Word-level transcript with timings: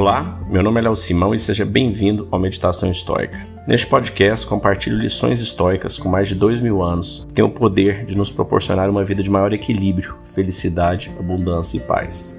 Olá, 0.00 0.40
meu 0.48 0.62
nome 0.62 0.80
é 0.80 0.84
Léo 0.84 0.96
Simão 0.96 1.34
e 1.34 1.38
seja 1.38 1.62
bem-vindo 1.62 2.26
ao 2.30 2.40
Meditação 2.40 2.90
Histórica. 2.90 3.46
Neste 3.68 3.86
podcast, 3.86 4.46
compartilho 4.46 4.96
lições 4.96 5.42
históricas 5.42 5.98
com 5.98 6.08
mais 6.08 6.26
de 6.26 6.34
dois 6.34 6.58
mil 6.58 6.82
anos 6.82 7.26
que 7.28 7.34
têm 7.34 7.44
o 7.44 7.50
poder 7.50 8.06
de 8.06 8.16
nos 8.16 8.30
proporcionar 8.30 8.88
uma 8.88 9.04
vida 9.04 9.22
de 9.22 9.28
maior 9.28 9.52
equilíbrio, 9.52 10.16
felicidade, 10.34 11.12
abundância 11.18 11.76
e 11.76 11.80
paz. 11.80 12.34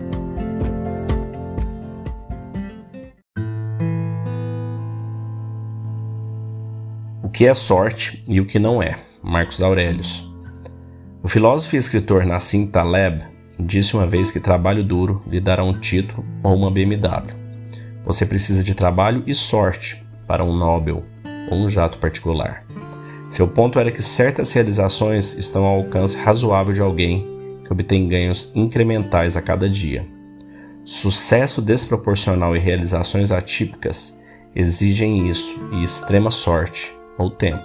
O 7.24 7.30
que 7.30 7.46
é 7.46 7.54
sorte 7.54 8.24
e 8.28 8.42
o 8.42 8.46
que 8.48 8.58
não 8.58 8.82
é? 8.82 8.98
Marcos 9.22 9.62
Aurelius. 9.62 10.28
O 11.22 11.28
filósofo 11.28 11.76
e 11.76 11.78
escritor 11.78 12.26
Nassim 12.26 12.66
Taleb 12.66 13.24
disse 13.60 13.94
uma 13.94 14.08
vez 14.08 14.32
que 14.32 14.40
trabalho 14.40 14.84
duro 14.84 15.22
lhe 15.28 15.40
dará 15.40 15.64
um 15.64 15.74
título 15.74 16.26
ou 16.42 16.56
uma 16.56 16.72
BMW. 16.72 17.41
Você 18.04 18.26
precisa 18.26 18.64
de 18.64 18.74
trabalho 18.74 19.24
e 19.28 19.34
sorte 19.34 20.04
para 20.28 20.44
um 20.44 20.56
Nobel 20.56 21.04
ou 21.50 21.58
um 21.58 21.70
jato 21.70 21.98
particular. 21.98 22.66
Seu 23.30 23.48
ponto 23.48 23.80
era 23.80 23.92
que 23.92 24.02
certas 24.02 24.52
realizações 24.52 25.34
estão 25.36 25.64
ao 25.64 25.78
alcance 25.78 26.18
razoável 26.18 26.74
de 26.74 26.82
alguém 26.82 27.26
que 27.64 27.72
obtém 27.72 28.08
ganhos 28.08 28.52
incrementais 28.54 29.38
a 29.38 29.42
cada 29.42 29.70
dia. 29.70 30.06
Sucesso 30.84 31.62
desproporcional 31.62 32.56
e 32.56 32.60
realizações 32.60 33.32
atípicas 33.32 34.20
exigem 34.56 35.30
isso 35.30 35.58
e 35.72 35.84
extrema 35.84 36.32
sorte 36.32 36.94
ou 37.18 37.30
tempo. 37.30 37.64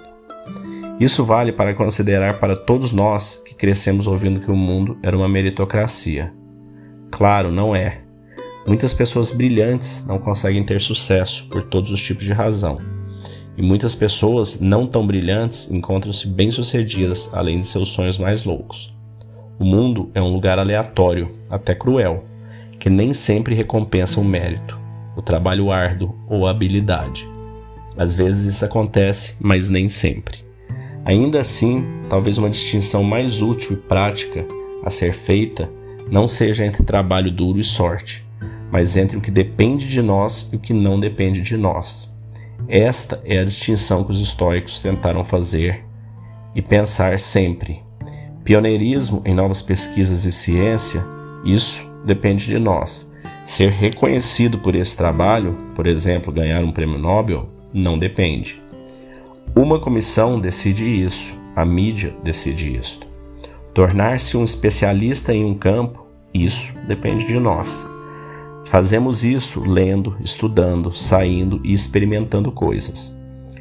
Isso 1.01 1.25
vale 1.25 1.53
para 1.53 1.75
considerar 1.75 2.39
para 2.39 2.57
todos 2.57 2.93
nós 2.93 3.37
que 3.45 3.55
crescemos 3.55 4.07
ouvindo 4.07 4.41
que 4.41 4.51
o 4.51 4.57
mundo 4.57 4.99
era 5.03 5.17
uma 5.17 5.29
meritocracia. 5.29 6.33
Claro, 7.11 7.51
não 7.51 7.75
é. 7.75 8.06
Muitas 8.67 8.93
pessoas 8.93 9.31
brilhantes 9.31 10.05
não 10.09 10.19
conseguem 10.19 10.65
ter 10.65 10.81
sucesso 10.81 11.47
por 11.49 11.63
todos 11.63 11.93
os 11.93 12.03
tipos 12.03 12.25
de 12.25 12.33
razão. 12.33 12.79
E 13.57 13.63
muitas 13.63 13.95
pessoas 13.95 14.59
não 14.59 14.89
tão 14.89 15.07
brilhantes 15.07 15.71
encontram-se 15.71 16.27
bem-sucedidas 16.27 17.31
além 17.33 17.61
de 17.61 17.67
seus 17.67 17.91
sonhos 17.91 18.19
mais 18.19 18.45
loucos. 18.45 18.93
O 19.57 19.65
mundo 19.65 20.11
é 20.15 20.21
um 20.21 20.33
lugar 20.33 20.59
aleatório, 20.59 21.31
até 21.49 21.77
cruel, 21.77 22.25
que 22.81 22.91
nem 22.91 23.15
sempre 23.15 23.55
recompensa 23.55 24.21
o 24.21 24.25
mérito, 24.25 24.77
o 25.17 25.23
trabalho 25.23 25.71
árduo 25.71 26.15
ou 26.29 26.45
a 26.45 26.51
habilidade. 26.51 27.27
Às 27.97 28.17
vezes 28.17 28.53
isso 28.53 28.65
acontece, 28.65 29.37
mas 29.41 29.71
nem 29.71 29.89
sempre. 29.89 30.45
Ainda 31.05 31.41
assim, 31.41 31.87
talvez 32.11 32.37
uma 32.37 32.51
distinção 32.51 33.05
mais 33.05 33.41
útil 33.41 33.75
e 33.75 33.77
prática 33.77 34.45
a 34.85 34.91
ser 34.91 35.13
feita 35.13 35.71
não 36.11 36.27
seja 36.27 36.67
entre 36.67 36.83
trabalho 36.83 37.31
duro 37.31 37.61
e 37.61 37.65
sorte, 37.65 38.26
mas 38.77 38.95
entre 38.95 39.17
o 39.17 39.23
que 39.23 39.31
depende 39.31 39.89
de 39.89 40.03
nós 40.03 40.51
e 40.53 40.57
o 40.57 40.59
que 40.59 40.75
não 40.75 41.01
depende 41.01 41.41
de 41.41 41.57
nós. 41.57 42.15
Esta 42.69 43.19
é 43.25 43.39
a 43.39 43.45
distinção 43.45 44.05
que 44.05 44.11
os 44.11 44.21
estoicos 44.21 44.81
tentaram 44.81 45.25
fazer 45.25 45.83
e 46.55 46.61
pensar 46.61 47.19
sempre. 47.19 47.83
Pioneirismo 48.45 49.23
em 49.25 49.35
novas 49.35 49.63
pesquisas 49.63 50.27
e 50.27 50.31
ciência, 50.31 51.03
isso 51.43 51.91
depende 52.05 52.45
de 52.45 52.59
nós. 52.59 53.11
Ser 53.47 53.71
reconhecido 53.71 54.59
por 54.59 54.77
esse 54.77 54.95
trabalho, 54.95 55.57
por 55.75 55.87
exemplo, 55.87 56.31
ganhar 56.31 56.63
um 56.63 56.71
prêmio 56.71 56.99
Nobel, 56.99 57.49
não 57.73 57.97
depende. 57.97 58.61
Uma 59.57 59.81
comissão 59.81 60.39
decide 60.39 60.85
isso, 60.85 61.35
a 61.57 61.65
mídia 61.65 62.15
decide 62.23 62.77
isso. 62.77 63.01
Tornar-se 63.73 64.37
um 64.37 64.45
especialista 64.45 65.33
em 65.33 65.47
um 65.47 65.55
campo, 65.55 66.07
isso 66.35 66.75
depende 66.87 67.27
de 67.27 67.39
nós. 67.39 67.96
Fazemos 68.67 69.25
isso 69.25 69.61
lendo, 69.61 70.17
estudando, 70.23 70.93
saindo 70.93 71.61
e 71.63 71.73
experimentando 71.73 72.51
coisas. 72.51 73.17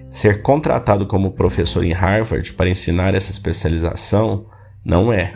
Ser 0.10 0.42
contratado 0.42 1.06
como 1.06 1.34
professor 1.34 1.84
em 1.84 1.94
Harvard 1.94 2.54
para 2.54 2.70
ensinar 2.70 3.14
essa 3.14 3.30
especialização 3.30 4.48
não 4.84 5.14
é. 5.14 5.34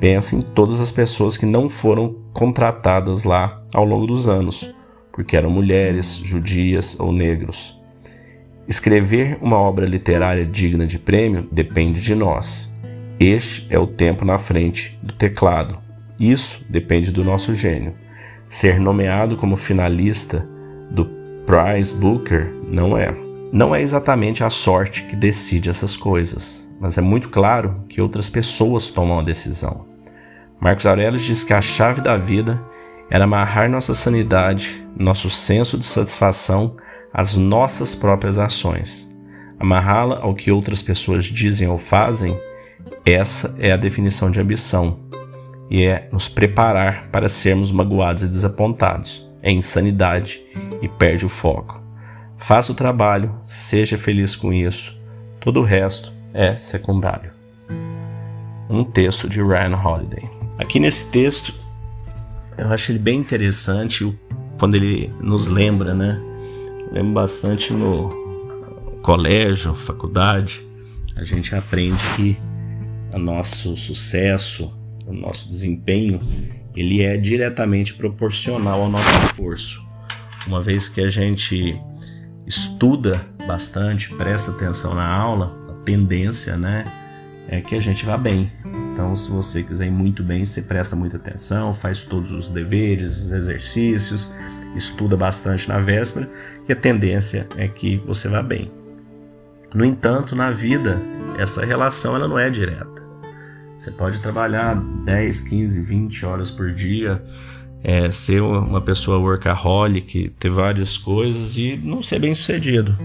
Pense 0.00 0.34
em 0.34 0.40
todas 0.40 0.80
as 0.80 0.90
pessoas 0.90 1.36
que 1.36 1.44
não 1.44 1.68
foram 1.68 2.16
contratadas 2.32 3.24
lá 3.24 3.62
ao 3.74 3.84
longo 3.84 4.06
dos 4.06 4.26
anos, 4.26 4.74
porque 5.12 5.36
eram 5.36 5.50
mulheres, 5.50 6.16
judias 6.16 6.98
ou 6.98 7.12
negros. 7.12 7.78
Escrever 8.66 9.38
uma 9.42 9.58
obra 9.58 9.84
literária 9.84 10.46
digna 10.46 10.86
de 10.86 10.98
prêmio 10.98 11.46
depende 11.52 12.00
de 12.00 12.14
nós. 12.14 12.72
Este 13.20 13.66
é 13.68 13.78
o 13.78 13.86
tempo 13.86 14.24
na 14.24 14.38
frente 14.38 14.98
do 15.02 15.12
teclado. 15.12 15.78
Isso 16.18 16.64
depende 16.70 17.10
do 17.10 17.22
nosso 17.22 17.54
gênio. 17.54 18.03
Ser 18.54 18.78
nomeado 18.78 19.36
como 19.36 19.56
finalista 19.56 20.48
do 20.88 21.04
Prize 21.44 21.92
Booker 21.92 22.54
não 22.68 22.96
é. 22.96 23.12
Não 23.52 23.74
é 23.74 23.82
exatamente 23.82 24.44
a 24.44 24.48
sorte 24.48 25.02
que 25.06 25.16
decide 25.16 25.68
essas 25.68 25.96
coisas, 25.96 26.64
mas 26.80 26.96
é 26.96 27.00
muito 27.00 27.30
claro 27.30 27.82
que 27.88 28.00
outras 28.00 28.30
pessoas 28.30 28.88
tomam 28.88 29.18
a 29.18 29.24
decisão. 29.24 29.84
Marcos 30.60 30.86
Aurelius 30.86 31.22
diz 31.22 31.42
que 31.42 31.52
a 31.52 31.60
chave 31.60 32.00
da 32.00 32.16
vida 32.16 32.62
era 33.10 33.24
amarrar 33.24 33.68
nossa 33.68 33.92
sanidade, 33.92 34.86
nosso 34.96 35.28
senso 35.30 35.76
de 35.76 35.84
satisfação 35.84 36.76
às 37.12 37.36
nossas 37.36 37.92
próprias 37.96 38.38
ações. 38.38 39.12
Amarrá-la 39.58 40.20
ao 40.20 40.32
que 40.32 40.52
outras 40.52 40.80
pessoas 40.80 41.24
dizem 41.24 41.66
ou 41.66 41.76
fazem, 41.76 42.38
essa 43.04 43.52
é 43.58 43.72
a 43.72 43.76
definição 43.76 44.30
de 44.30 44.40
ambição, 44.40 45.00
e 45.70 45.84
é 45.84 46.08
nos 46.12 46.28
preparar 46.28 47.08
para 47.10 47.28
sermos 47.28 47.70
magoados 47.70 48.22
e 48.22 48.28
desapontados. 48.28 49.28
É 49.42 49.50
insanidade 49.50 50.42
e 50.80 50.88
perde 50.88 51.26
o 51.26 51.28
foco. 51.28 51.80
Faça 52.38 52.72
o 52.72 52.74
trabalho, 52.74 53.34
seja 53.44 53.96
feliz 53.96 54.36
com 54.36 54.52
isso. 54.52 54.96
Todo 55.40 55.60
o 55.60 55.64
resto 55.64 56.12
é 56.32 56.56
secundário. 56.56 57.30
Um 58.68 58.84
texto 58.84 59.28
de 59.28 59.42
Ryan 59.42 59.76
Holiday. 59.76 60.28
Aqui 60.58 60.78
nesse 60.78 61.10
texto, 61.10 61.54
eu 62.56 62.68
acho 62.68 62.92
ele 62.92 62.98
bem 62.98 63.18
interessante 63.18 64.16
quando 64.58 64.74
ele 64.74 65.12
nos 65.20 65.46
lembra, 65.46 65.94
né? 65.94 66.20
Eu 66.88 66.92
lembro 66.92 67.12
bastante 67.12 67.72
no 67.72 68.08
colégio, 69.02 69.74
faculdade, 69.74 70.64
a 71.16 71.24
gente 71.24 71.54
aprende 71.54 72.02
que 72.16 72.36
o 73.12 73.18
nosso 73.18 73.76
sucesso, 73.76 74.72
o 75.06 75.12
nosso 75.12 75.48
desempenho, 75.48 76.20
ele 76.74 77.02
é 77.02 77.16
diretamente 77.16 77.94
proporcional 77.94 78.82
ao 78.82 78.90
nosso 78.90 79.08
esforço. 79.26 79.84
Uma 80.46 80.60
vez 80.62 80.88
que 80.88 81.00
a 81.00 81.08
gente 81.08 81.80
estuda 82.46 83.26
bastante, 83.46 84.12
presta 84.14 84.50
atenção 84.50 84.94
na 84.94 85.06
aula, 85.06 85.56
a 85.70 85.84
tendência, 85.84 86.56
né, 86.56 86.84
é 87.48 87.60
que 87.60 87.74
a 87.74 87.80
gente 87.80 88.04
vá 88.04 88.16
bem. 88.16 88.50
Então, 88.92 89.14
se 89.16 89.30
você 89.30 89.62
quiser 89.62 89.86
ir 89.86 89.90
muito 89.90 90.22
bem, 90.22 90.44
você 90.44 90.62
presta 90.62 90.94
muita 90.94 91.16
atenção, 91.16 91.74
faz 91.74 92.02
todos 92.02 92.30
os 92.30 92.50
deveres, 92.50 93.16
os 93.16 93.32
exercícios, 93.32 94.32
estuda 94.76 95.16
bastante 95.16 95.68
na 95.68 95.78
véspera, 95.78 96.30
e 96.68 96.72
a 96.72 96.76
tendência 96.76 97.46
é 97.56 97.68
que 97.68 97.96
você 97.98 98.28
vá 98.28 98.42
bem. 98.42 98.70
No 99.74 99.84
entanto, 99.84 100.36
na 100.36 100.50
vida, 100.50 101.00
essa 101.38 101.64
relação 101.64 102.14
ela 102.14 102.28
não 102.28 102.38
é 102.38 102.48
direta. 102.48 102.93
Você 103.76 103.90
pode 103.90 104.20
trabalhar 104.20 104.76
10, 105.04 105.40
15, 105.40 105.82
20 105.82 106.26
horas 106.26 106.50
por 106.50 106.72
dia, 106.72 107.22
é, 107.82 108.10
ser 108.10 108.40
uma 108.40 108.80
pessoa 108.80 109.18
workaholic, 109.18 110.30
ter 110.38 110.48
várias 110.48 110.96
coisas 110.96 111.56
e 111.56 111.76
não 111.76 112.00
ser 112.00 112.18
bem 112.18 112.32
sucedido. 112.34 112.96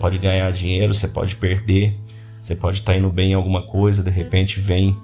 Pode 0.00 0.18
ganhar 0.18 0.50
dinheiro, 0.50 0.94
você 0.94 1.06
pode 1.06 1.36
perder, 1.36 1.94
você 2.40 2.54
pode 2.54 2.78
estar 2.78 2.96
indo 2.96 3.10
bem 3.10 3.32
em 3.32 3.34
alguma 3.34 3.62
coisa, 3.62 4.02
de 4.02 4.10
repente 4.10 4.60
vem 4.60 4.96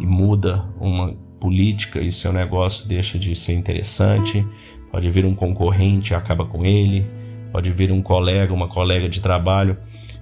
e 0.00 0.06
muda 0.06 0.64
uma 0.80 1.14
política 1.38 2.00
e 2.00 2.10
seu 2.10 2.32
negócio 2.32 2.88
deixa 2.88 3.18
de 3.18 3.36
ser 3.36 3.52
interessante. 3.52 4.44
Pode 4.90 5.08
vir 5.10 5.26
um 5.26 5.34
concorrente 5.34 6.14
acaba 6.14 6.44
com 6.46 6.64
ele. 6.64 7.04
Pode 7.52 7.70
vir 7.70 7.92
um 7.92 8.02
colega, 8.02 8.52
uma 8.52 8.68
colega 8.68 9.08
de 9.08 9.20
trabalho 9.20 9.76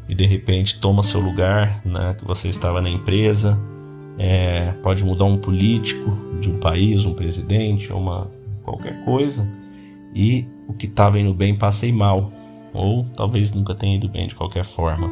e 0.08 0.14
de 0.14 0.26
repente 0.26 0.78
toma 0.78 1.02
seu 1.02 1.20
lugar, 1.20 1.80
né, 1.84 2.14
que 2.18 2.24
você 2.24 2.48
estava 2.48 2.80
na 2.82 2.90
empresa 2.90 3.58
é, 4.18 4.72
pode 4.82 5.04
mudar 5.04 5.24
um 5.24 5.38
político 5.38 6.16
de 6.40 6.50
um 6.50 6.58
país, 6.58 7.04
um 7.04 7.14
presidente, 7.14 7.92
uma 7.92 8.30
qualquer 8.62 9.04
coisa, 9.04 9.48
e 10.14 10.46
o 10.68 10.72
que 10.72 10.86
estava 10.86 11.18
indo 11.18 11.34
bem 11.34 11.56
passa 11.56 11.86
mal, 11.92 12.32
ou 12.72 13.04
talvez 13.16 13.52
nunca 13.52 13.74
tenha 13.74 13.96
ido 13.96 14.08
bem 14.08 14.28
de 14.28 14.34
qualquer 14.34 14.64
forma. 14.64 15.10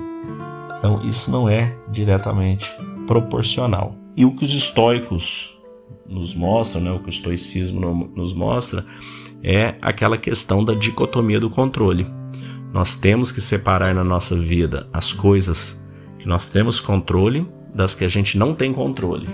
Então 0.78 1.06
isso 1.06 1.30
não 1.30 1.48
é 1.48 1.74
diretamente 1.90 2.70
proporcional. 3.06 3.94
E 4.16 4.24
o 4.24 4.34
que 4.34 4.44
os 4.44 4.54
estoicos 4.54 5.56
nos 6.06 6.34
mostram, 6.34 6.82
né, 6.82 6.90
o 6.92 6.98
que 6.98 7.06
o 7.06 7.10
estoicismo 7.10 8.10
nos 8.14 8.34
mostra, 8.34 8.84
é 9.42 9.74
aquela 9.80 10.18
questão 10.18 10.64
da 10.64 10.74
dicotomia 10.74 11.40
do 11.40 11.50
controle. 11.50 12.06
Nós 12.72 12.94
temos 12.94 13.32
que 13.32 13.40
separar 13.40 13.94
na 13.94 14.04
nossa 14.04 14.36
vida 14.36 14.88
as 14.92 15.12
coisas 15.12 15.80
que 16.18 16.26
nós 16.26 16.48
temos 16.48 16.80
controle 16.80 17.46
das 17.74 17.94
que 17.94 18.04
a 18.04 18.08
gente 18.08 18.36
não 18.38 18.54
tem 18.54 18.72
controle 18.72 19.28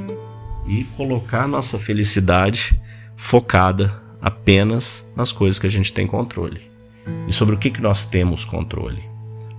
e 0.66 0.84
colocar 0.96 1.48
nossa 1.48 1.78
felicidade 1.78 2.78
focada 3.16 4.00
apenas 4.20 5.10
nas 5.16 5.32
coisas 5.32 5.58
que 5.58 5.66
a 5.66 5.70
gente 5.70 5.92
tem 5.92 6.06
controle. 6.06 6.60
E 7.26 7.32
sobre 7.32 7.54
o 7.54 7.58
que, 7.58 7.70
que 7.70 7.80
nós 7.80 8.04
temos 8.04 8.44
controle? 8.44 9.02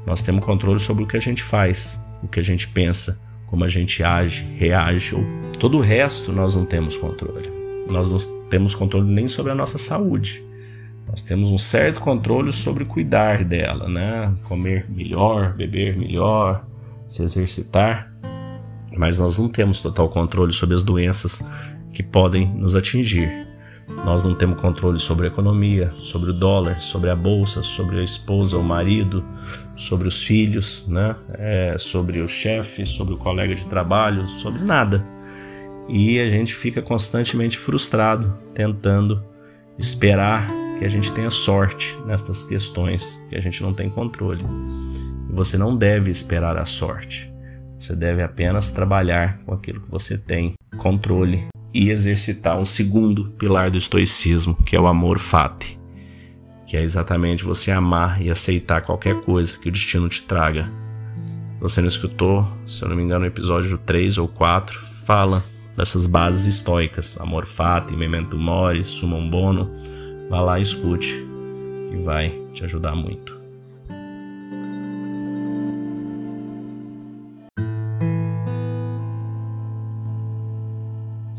Nós 0.06 0.22
temos 0.22 0.46
controle 0.46 0.80
sobre 0.80 1.04
o 1.04 1.08
que 1.08 1.18
a 1.18 1.22
gente 1.22 1.44
faz, 1.44 2.00
o 2.24 2.28
que 2.28 2.40
a 2.40 2.44
gente 2.44 2.68
pensa, 2.68 3.20
como 3.48 3.64
a 3.64 3.68
gente 3.68 4.04
age, 4.04 4.44
reage. 4.58 5.16
Ou... 5.16 5.24
Todo 5.60 5.78
o 5.78 5.82
resto 5.82 6.32
nós 6.32 6.56
não 6.56 6.66
temos 6.66 6.96
controle. 6.96 7.50
Nós 7.90 8.12
não 8.12 8.48
temos 8.50 8.76
controle 8.76 9.12
nem 9.12 9.28
sobre 9.28 9.52
a 9.52 9.56
nossa 9.56 9.78
saúde. 9.78 10.44
Nós 11.08 11.24
temos 11.24 11.52
um 11.52 11.58
certo 11.58 12.00
controle 12.00 12.52
sobre 12.52 12.86
cuidar 12.86 13.44
dela, 13.44 13.90
né? 13.90 14.32
Comer 14.44 14.86
melhor, 14.88 15.54
beber 15.54 15.98
melhor, 15.98 16.64
se 17.08 17.24
exercitar. 17.24 18.09
Mas 18.96 19.20
nós 19.20 19.38
não 19.38 19.48
temos 19.48 19.80
total 19.80 20.10
controle 20.10 20.54
sobre 20.54 20.76
as 20.76 20.84
doenças 20.84 21.44
que 21.94 22.04
podem 22.04 22.48
nos 22.48 22.76
atingir. 22.76 23.48
Nós 24.06 24.24
não 24.24 24.36
temos 24.36 24.60
controle 24.60 25.00
sobre 25.00 25.28
a 25.28 25.30
economia, 25.30 25.94
sobre 26.00 26.30
o 26.30 26.34
dólar, 26.34 26.82
sobre 26.82 27.10
a 27.10 27.16
bolsa, 27.16 27.64
sobre 27.64 28.00
a 28.00 28.04
esposa, 28.04 28.58
o 28.58 28.64
marido, 28.64 29.26
sobre 29.76 30.08
os 30.08 30.22
filhos, 30.22 30.86
né? 30.88 31.16
É, 31.34 31.76
sobre 31.78 32.22
o 32.22 32.28
chefe, 32.28 32.86
sobre 32.86 33.16
o 33.16 33.18
colega 33.18 33.56
de 33.56 33.66
trabalho, 33.68 34.28
sobre 34.28 34.64
nada. 34.64 35.04
E 35.88 36.20
a 36.20 36.30
gente 36.30 36.54
fica 36.54 36.82
constantemente 36.82 37.58
frustrado, 37.58 38.32
tentando 38.54 39.20
esperar 39.78 40.48
que 40.78 40.86
a 40.86 40.90
gente 40.90 41.12
tenha 41.12 41.30
sorte 41.30 41.98
nestas 42.06 42.44
questões 42.44 43.22
que 43.30 43.36
a 43.36 43.42
gente 43.42 43.62
não 43.62 43.74
tem 43.74 43.90
controle. 43.90 44.46
Você 45.32 45.58
não 45.58 45.76
deve 45.76 46.12
esperar 46.12 46.58
a 46.58 46.66
sorte. 46.66 47.29
Você 47.80 47.96
deve 47.96 48.22
apenas 48.22 48.70
trabalhar 48.70 49.40
com 49.46 49.54
aquilo 49.54 49.82
que 49.82 49.90
você 49.90 50.18
tem 50.18 50.54
controle 50.78 51.48
e 51.74 51.90
exercitar 51.90 52.60
um 52.60 52.66
segundo 52.66 53.30
pilar 53.32 53.72
do 53.72 53.78
estoicismo, 53.78 54.56
que 54.66 54.76
é 54.76 54.80
o 54.80 54.88
amor 54.88 55.20
fati, 55.20 55.80
que 56.68 56.76
é 56.76 56.84
exatamente 56.84 57.44
você 57.44 57.72
amar 57.72 58.22
e 58.22 58.30
aceitar 58.30 58.82
qualquer 58.82 59.16
coisa 59.22 59.58
que 59.58 59.70
o 59.70 59.72
destino 59.72 60.10
te 60.10 60.24
traga. 60.24 60.66
Se 61.56 61.62
você 61.62 61.82
não 61.82 61.88
escutou, 61.88 62.46
se 62.66 62.84
eu 62.84 62.90
não 62.90 62.96
me 62.96 63.04
engano, 63.04 63.22
no 63.22 63.28
episódio 63.28 63.78
3 63.78 64.18
ou 64.18 64.28
4 64.28 64.80
fala 65.06 65.44
dessas 65.76 66.06
bases 66.06 66.46
estoicas, 66.46 67.16
amor 67.20 67.46
fati, 67.46 67.96
memento 67.96 68.38
mori, 68.38 68.84
summum 68.84 69.30
bono 69.30 69.72
Vá 70.30 70.42
lá 70.42 70.60
e 70.60 70.62
escute, 70.62 71.26
que 71.90 71.98
vai 72.04 72.30
te 72.54 72.64
ajudar 72.64 72.96
muito. 72.96 73.39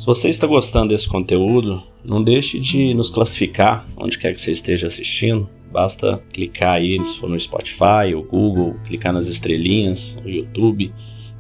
Se 0.01 0.07
você 0.07 0.31
está 0.31 0.47
gostando 0.47 0.89
desse 0.89 1.07
conteúdo, 1.07 1.83
não 2.03 2.25
deixe 2.25 2.59
de 2.59 2.95
nos 2.95 3.11
classificar 3.11 3.87
onde 3.99 4.19
quer 4.19 4.33
que 4.33 4.41
você 4.41 4.51
esteja 4.51 4.87
assistindo. 4.87 5.47
Basta 5.71 6.23
clicar 6.33 6.77
aí, 6.77 6.99
se 7.05 7.19
for 7.19 7.29
no 7.29 7.39
Spotify 7.39 8.15
ou 8.17 8.25
Google, 8.25 8.77
clicar 8.87 9.13
nas 9.13 9.29
estrelinhas 9.29 10.19
no 10.25 10.31
YouTube 10.31 10.91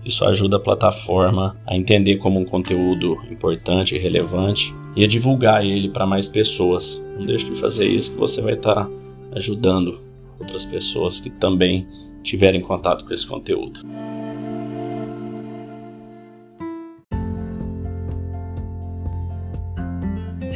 isso 0.04 0.24
ajuda 0.24 0.56
a 0.56 0.60
plataforma 0.60 1.56
a 1.66 1.76
entender 1.76 2.16
como 2.16 2.40
um 2.40 2.44
conteúdo 2.44 3.18
importante 3.30 3.94
e 3.94 3.98
relevante 3.98 4.74
e 4.96 5.04
a 5.04 5.06
divulgar 5.06 5.64
ele 5.64 5.88
para 5.88 6.06
mais 6.06 6.26
pessoas. 6.26 7.02
Não 7.16 7.26
deixe 7.26 7.44
de 7.50 7.58
fazer 7.58 7.86
isso 7.86 8.12
que 8.12 8.18
você 8.18 8.40
vai 8.40 8.54
estar 8.54 8.86
tá 8.86 8.90
ajudando 9.32 10.00
outras 10.38 10.64
pessoas 10.64 11.20
que 11.20 11.28
também 11.28 11.86
tiverem 12.22 12.60
contato 12.60 13.04
com 13.04 13.12
esse 13.12 13.26
conteúdo. 13.26 13.80